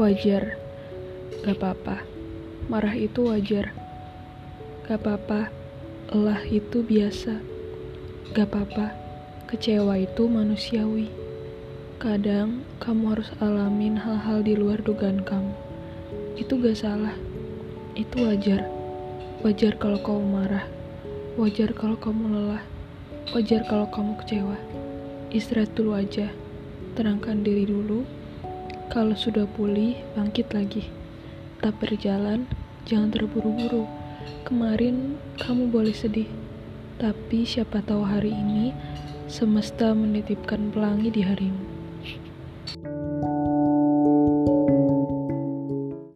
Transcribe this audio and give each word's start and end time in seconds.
Wajar, 0.00 0.56
gak 1.44 1.60
apa-apa. 1.60 2.00
Marah 2.72 2.96
itu 2.96 3.28
wajar. 3.28 3.76
Gak 4.88 5.04
apa-apa, 5.04 5.52
lelah 6.08 6.40
itu 6.48 6.80
biasa. 6.80 7.36
Gak 8.32 8.48
apa-apa, 8.48 8.96
kecewa 9.44 10.00
itu 10.00 10.24
manusiawi. 10.24 11.12
Kadang 12.00 12.64
kamu 12.80 13.12
harus 13.12 13.28
alamin 13.44 14.00
hal-hal 14.00 14.40
di 14.40 14.56
luar 14.56 14.80
dugaan 14.80 15.20
kamu. 15.20 15.52
Itu 16.40 16.56
gak 16.56 16.80
salah. 16.80 17.12
Itu 17.92 18.24
wajar. 18.24 18.64
Wajar 19.44 19.76
kalau 19.76 20.00
kamu 20.00 20.24
marah. 20.32 20.64
Wajar 21.36 21.76
kalau 21.76 22.00
kamu 22.00 22.40
lelah. 22.40 22.64
Wajar 23.36 23.68
kalau 23.68 23.84
kamu 23.92 24.16
kecewa. 24.24 24.56
Istirahat 25.28 25.76
dulu 25.76 25.92
aja. 25.92 26.32
Tenangkan 26.96 27.44
diri 27.44 27.68
dulu. 27.68 28.19
Kalau 28.90 29.14
sudah 29.14 29.46
pulih, 29.46 29.94
bangkit 30.18 30.50
lagi. 30.50 30.90
Tak 31.62 31.78
berjalan, 31.78 32.50
jangan 32.90 33.14
terburu-buru. 33.14 33.86
Kemarin 34.42 35.14
kamu 35.38 35.70
boleh 35.70 35.94
sedih, 35.94 36.26
tapi 36.98 37.46
siapa 37.46 37.86
tahu 37.86 38.02
hari 38.02 38.34
ini 38.34 38.74
semesta 39.30 39.94
menitipkan 39.94 40.74
pelangi 40.74 41.06
di 41.14 41.22
harimu. 41.22 41.79